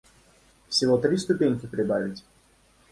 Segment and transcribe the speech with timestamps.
[0.67, 2.23] Всего три ступеньки прибавить.